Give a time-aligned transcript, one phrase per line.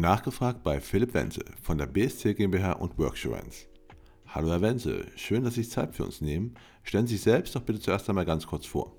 [0.00, 3.66] Nachgefragt bei Philipp Wenzel von der BSC GmbH und Worksurance.
[4.28, 6.54] Hallo Herr Wenzel, schön, dass Sie sich Zeit für uns nehmen.
[6.84, 8.92] Stellen Sie sich selbst doch bitte zuerst einmal ganz kurz vor.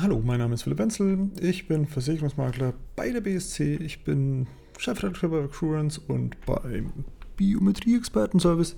[0.00, 5.30] Hallo, mein Name ist Philipp Wenzel, ich bin Versicherungsmakler bei der BSC, ich bin Chefredakteur
[5.30, 7.04] bei Worksurance und beim
[7.36, 8.76] Biometrie-Expertenservice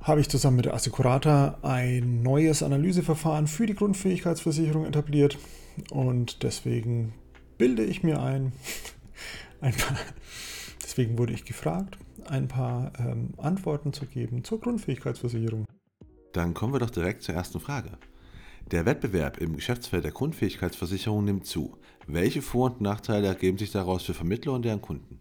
[0.00, 5.38] habe ich zusammen mit der Assicurata ein neues Analyseverfahren für die Grundfähigkeitsversicherung etabliert
[5.90, 7.14] und deswegen
[7.56, 8.52] bilde ich mir ein,
[9.60, 9.96] ein paar,
[10.96, 15.66] deswegen wurde ich gefragt, ein paar ähm, Antworten zu geben zur Grundfähigkeitsversicherung.
[16.32, 17.90] Dann kommen wir doch direkt zur ersten Frage.
[18.70, 21.76] Der Wettbewerb im Geschäftsfeld der Grundfähigkeitsversicherung nimmt zu.
[22.06, 25.20] Welche Vor- und Nachteile ergeben sich daraus für Vermittler und deren Kunden?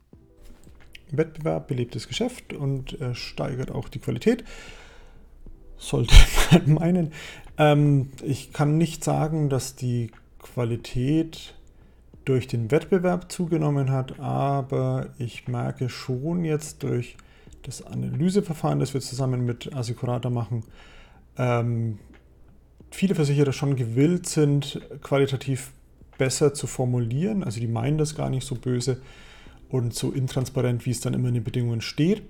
[1.11, 4.45] Wettbewerb belebt das Geschäft und äh, steigert auch die Qualität.
[5.77, 6.15] Sollte
[6.51, 7.11] man meinen.
[7.57, 11.53] Ähm, ich kann nicht sagen, dass die Qualität
[12.25, 17.17] durch den Wettbewerb zugenommen hat, aber ich merke schon jetzt durch
[17.61, 20.63] das Analyseverfahren, das wir zusammen mit Assicurata machen,
[21.37, 21.99] ähm,
[22.91, 25.71] viele Versicherer schon gewillt sind, qualitativ
[26.17, 27.43] besser zu formulieren.
[27.43, 29.01] Also die meinen das gar nicht so böse
[29.69, 32.23] und so intransparent, wie es dann immer in den Bedingungen steht.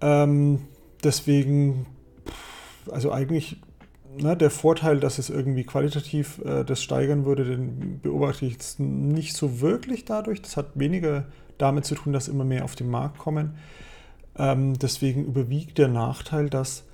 [0.00, 0.60] Ähm,
[1.02, 1.86] deswegen,
[2.90, 3.56] also eigentlich
[4.20, 8.80] ne, der Vorteil, dass es irgendwie qualitativ äh, das steigern würde, den beobachte ich jetzt
[8.80, 10.42] nicht so wirklich dadurch.
[10.42, 11.26] Das hat weniger
[11.58, 13.56] damit zu tun, dass immer mehr auf den Markt kommen.
[14.38, 16.84] Ähm, deswegen überwiegt der Nachteil, dass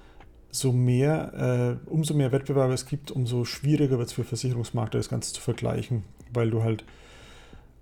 [0.51, 5.09] so mehr, äh, umso mehr Wettbewerber es gibt, umso schwieriger wird es für Versicherungsmakler, das
[5.09, 6.85] Ganze zu vergleichen, weil du halt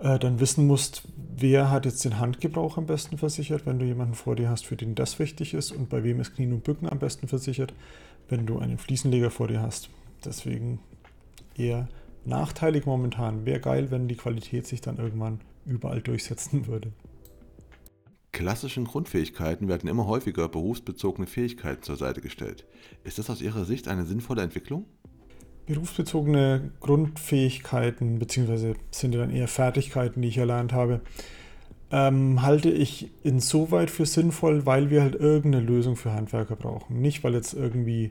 [0.00, 1.02] äh, dann wissen musst,
[1.36, 4.76] wer hat jetzt den Handgebrauch am besten versichert, wenn du jemanden vor dir hast, für
[4.76, 7.72] den das wichtig ist und bei wem ist Knien und Bücken am besten versichert
[8.30, 9.90] wenn du einen Fliesenleger vor dir hast.
[10.24, 10.80] Deswegen
[11.56, 11.88] eher
[12.24, 13.44] nachteilig momentan.
[13.44, 16.92] Wäre geil, wenn die Qualität sich dann irgendwann überall durchsetzen würde.
[18.32, 22.64] Klassischen Grundfähigkeiten werden immer häufiger berufsbezogene Fähigkeiten zur Seite gestellt.
[23.04, 24.86] Ist das aus Ihrer Sicht eine sinnvolle Entwicklung?
[25.70, 31.00] Berufsbezogene Grundfähigkeiten, beziehungsweise sind ja dann eher Fertigkeiten, die ich erlernt habe,
[31.92, 37.00] ähm, halte ich insoweit für sinnvoll, weil wir halt irgendeine Lösung für Handwerker brauchen.
[37.00, 38.10] Nicht, weil jetzt irgendwie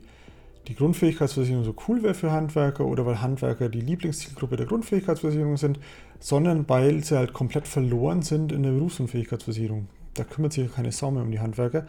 [0.68, 5.80] die Grundfähigkeitsversicherung so cool wäre für Handwerker oder weil Handwerker die Lieblingszielgruppe der Grundfähigkeitsversicherung sind,
[6.18, 9.88] sondern weil sie halt komplett verloren sind in der Berufsunfähigkeitsversicherung.
[10.14, 11.86] Da kümmert sich ja keine Sau mehr um die Handwerker.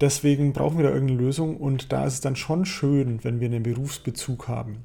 [0.00, 3.48] Deswegen brauchen wir da irgendeine Lösung und da ist es dann schon schön, wenn wir
[3.48, 4.84] einen Berufsbezug haben.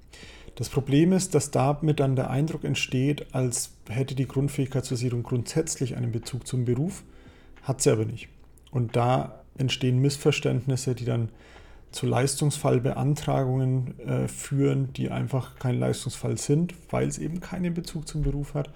[0.56, 6.12] Das Problem ist, dass damit dann der Eindruck entsteht, als hätte die Grundfähigkeitsversicherung grundsätzlich einen
[6.12, 7.04] Bezug zum Beruf,
[7.64, 8.30] hat sie aber nicht.
[8.72, 11.30] Und da entstehen Missverständnisse, die dann
[11.92, 18.22] zu Leistungsfallbeantragungen äh, führen, die einfach kein Leistungsfall sind, weil es eben keinen Bezug zum
[18.22, 18.70] Beruf hat.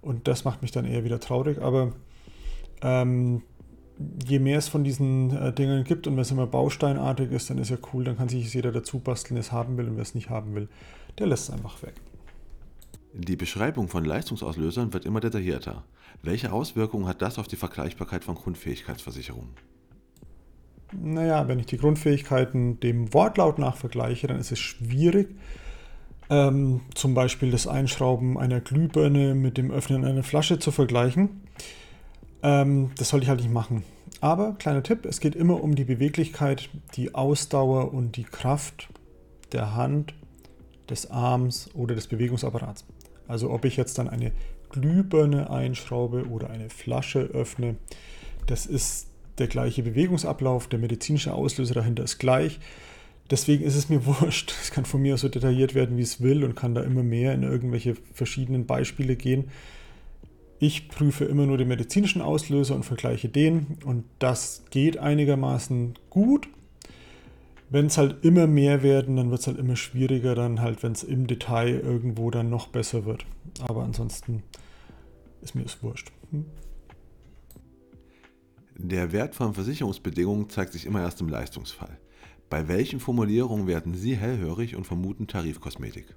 [0.00, 1.60] Und das macht mich dann eher wieder traurig.
[1.60, 1.92] Aber
[2.82, 3.42] ähm,
[4.26, 7.58] je mehr es von diesen äh, Dingen gibt und wenn es immer bausteinartig ist, dann
[7.58, 10.02] ist ja cool, dann kann sich jeder dazu basteln, der es haben will und wer
[10.02, 10.68] es nicht haben will,
[11.18, 11.94] der lässt es einfach weg.
[13.14, 15.84] Die Beschreibung von Leistungsauslösern wird immer detaillierter.
[16.22, 19.50] Welche Auswirkungen hat das auf die Vergleichbarkeit von Grundfähigkeitsversicherungen?
[20.92, 25.34] Naja, wenn ich die Grundfähigkeiten dem Wortlaut nach vergleiche, dann ist es schwierig,
[26.30, 31.42] ähm, zum Beispiel das Einschrauben einer Glühbirne mit dem Öffnen einer Flasche zu vergleichen.
[32.42, 33.84] Ähm, das sollte ich halt nicht machen.
[34.20, 38.88] Aber kleiner Tipp, es geht immer um die Beweglichkeit, die Ausdauer und die Kraft
[39.52, 40.14] der Hand,
[40.92, 42.84] des Arms oder des Bewegungsapparats.
[43.26, 44.32] Also ob ich jetzt dann eine
[44.70, 47.76] Glühbirne einschraube oder eine Flasche öffne,
[48.46, 52.60] das ist der gleiche Bewegungsablauf, der medizinische Auslöser dahinter ist gleich.
[53.30, 54.52] Deswegen ist es mir wurscht.
[54.62, 57.32] Es kann von mir so detailliert werden, wie es will und kann da immer mehr
[57.32, 59.50] in irgendwelche verschiedenen Beispiele gehen.
[60.62, 66.48] Ich prüfe immer nur den medizinischen Auslöser und vergleiche den und das geht einigermaßen gut.
[67.68, 70.92] Wenn es halt immer mehr werden, dann wird es halt immer schwieriger, dann halt, wenn
[70.92, 73.26] es im Detail irgendwo dann noch besser wird.
[73.66, 74.44] Aber ansonsten
[75.40, 76.12] ist mir das wurscht.
[76.30, 76.44] Hm?
[78.76, 81.98] Der Wert von Versicherungsbedingungen zeigt sich immer erst im Leistungsfall.
[82.48, 86.14] Bei welchen Formulierungen werden Sie hellhörig und vermuten Tarifkosmetik?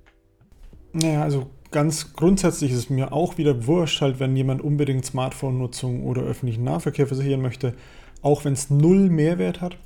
[0.96, 6.04] Naja, also ganz grundsätzlich ist es mir auch wieder wurscht, halt, wenn jemand unbedingt Smartphone-Nutzung
[6.04, 7.74] oder öffentlichen Nahverkehr versichern möchte,
[8.22, 9.78] auch wenn es null Mehrwert hat.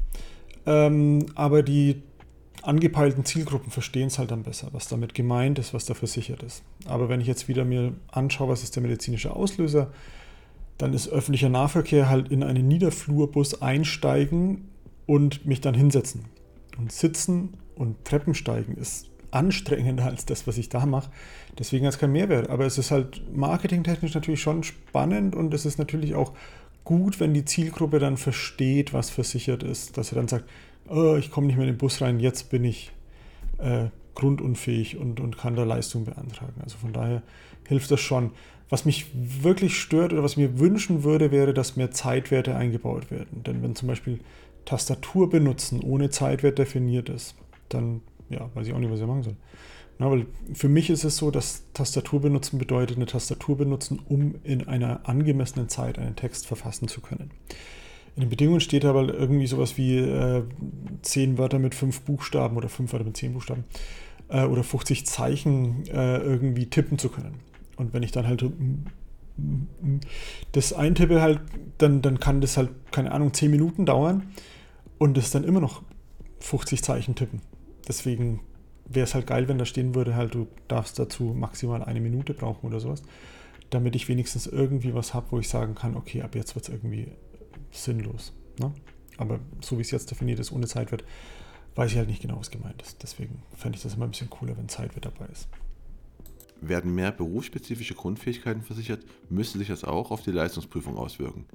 [0.68, 2.04] Ähm, aber die
[2.62, 6.62] angepeilten Zielgruppen verstehen es halt dann besser, was damit gemeint ist, was da versichert ist.
[6.86, 9.92] Aber wenn ich jetzt wieder mir anschaue, was ist der medizinische Auslöser,
[10.78, 14.70] dann ist öffentlicher Nahverkehr halt in einen Niederflurbus einsteigen
[15.08, 16.26] und mich dann hinsetzen.
[16.78, 21.10] Und sitzen und Treppensteigen ist anstrengender als das, was ich da mache.
[21.58, 22.50] Deswegen hat es keinen Mehrwert.
[22.50, 26.34] Aber es ist halt marketingtechnisch natürlich schon spannend und es ist natürlich auch
[26.84, 30.46] gut, wenn die Zielgruppe dann versteht, was versichert ist, dass sie dann sagt,
[30.88, 32.92] oh, ich komme nicht mehr in den Bus rein, jetzt bin ich
[33.60, 33.86] äh,
[34.16, 36.60] grundunfähig und, und kann da Leistung beantragen.
[36.64, 37.22] Also von daher
[37.68, 38.32] hilft das schon.
[38.70, 43.44] Was mich wirklich stört oder was mir wünschen würde, wäre, dass mehr Zeitwerte eingebaut werden.
[43.44, 44.20] Denn wenn zum Beispiel
[44.66, 47.36] Tastatur benutzen ohne Zeitwert definiert ist,
[47.70, 49.36] dann ja, weiß ich auch nicht, was ich machen soll.
[49.98, 54.36] Na, weil für mich ist es so, dass Tastatur benutzen bedeutet, eine Tastatur benutzen, um
[54.44, 57.32] in einer angemessenen Zeit einen Text verfassen zu können.
[58.16, 60.44] In den Bedingungen steht aber irgendwie sowas wie äh,
[61.02, 63.66] 10 Wörter mit 5 Buchstaben oder 5 Wörter mit 10 Buchstaben
[64.30, 67.36] äh, oder 50 Zeichen äh, irgendwie tippen zu können.
[67.76, 68.46] Und wenn ich dann halt
[70.52, 71.40] das eintippe, halt,
[71.78, 74.24] dann, dann kann das halt, keine Ahnung, 10 Minuten dauern
[74.98, 75.82] und es dann immer noch
[76.40, 77.42] 50 Zeichen tippen.
[77.90, 78.42] Deswegen
[78.86, 82.34] wäre es halt geil, wenn da stehen würde, halt, du darfst dazu maximal eine Minute
[82.34, 83.02] brauchen oder sowas,
[83.72, 86.74] damit ich wenigstens irgendwie was habe, wo ich sagen kann, okay, ab jetzt wird es
[86.74, 87.08] irgendwie
[87.72, 88.34] sinnlos.
[88.60, 88.72] Ne?
[89.18, 91.04] Aber so wie es jetzt definiert ist, ohne Zeitwert,
[91.76, 93.02] weiß ich halt nicht genau, was gemeint ist.
[93.04, 95.48] Deswegen fände ich das immer ein bisschen cooler, wenn Zeitwert dabei ist.
[96.62, 101.46] Werden mehr berufsspezifische Grundfähigkeiten versichert, müsste sich das auch auf die Leistungsprüfung auswirken.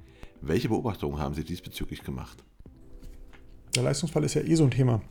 [0.41, 2.43] Welche Beobachtungen haben Sie diesbezüglich gemacht?
[3.75, 5.01] Der Leistungsfall ist ja eh so ein Thema.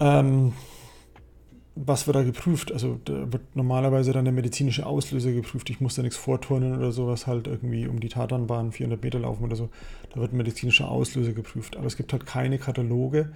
[0.00, 0.52] Ähm,
[1.74, 2.72] was wird da geprüft?
[2.72, 5.70] Also da wird normalerweise dann der medizinische Auslöser geprüft.
[5.70, 9.44] Ich muss da nichts vorturnen oder sowas halt irgendwie um die Tatanbahn 400 Meter laufen
[9.44, 9.68] oder so.
[10.12, 11.76] Da wird ein medizinischer Auslöser geprüft.
[11.76, 13.30] Aber es gibt halt keine Kataloge,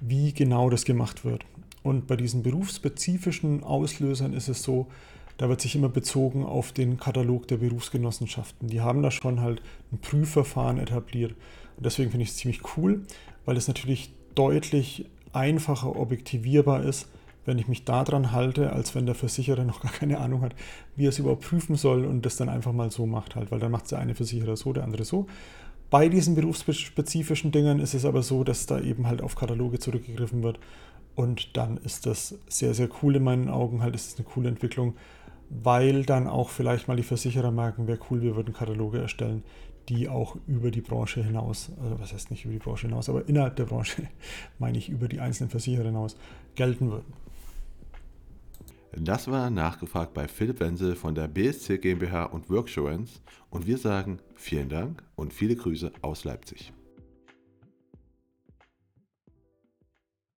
[0.00, 1.44] wie genau das gemacht wird.
[1.82, 4.88] Und bei diesen berufsspezifischen Auslösern ist es so,
[5.36, 8.68] da wird sich immer bezogen auf den Katalog der Berufsgenossenschaften.
[8.68, 9.62] Die haben da schon halt
[9.92, 11.32] ein Prüfverfahren etabliert.
[11.76, 13.02] Und deswegen finde ich es ziemlich cool,
[13.44, 17.08] weil es natürlich deutlich einfacher objektivierbar ist,
[17.44, 20.54] wenn ich mich daran halte, als wenn der Versicherer noch gar keine Ahnung hat,
[20.96, 23.60] wie er es überhaupt prüfen soll und das dann einfach mal so macht halt, weil
[23.60, 25.26] dann macht der eine Versicherer so, der andere so.
[25.90, 30.42] Bei diesen berufsspezifischen Dingen ist es aber so, dass da eben halt auf Kataloge zurückgegriffen
[30.42, 30.58] wird
[31.14, 34.48] und dann ist das sehr, sehr cool in meinen Augen, halt ist es eine coole
[34.48, 34.94] Entwicklung,
[35.50, 39.42] weil dann auch vielleicht mal die Versicherer merken, wäre cool, wir würden Kataloge erstellen,
[39.88, 43.28] die auch über die Branche hinaus, also was heißt nicht über die Branche hinaus, aber
[43.28, 44.02] innerhalb der Branche,
[44.58, 46.16] meine ich über die einzelnen Versicherer hinaus,
[46.54, 47.12] gelten würden.
[48.96, 53.20] Das war nachgefragt bei Philipp Wenzel von der BSC GmbH und Worksurance
[53.50, 56.72] und wir sagen vielen Dank und viele Grüße aus Leipzig.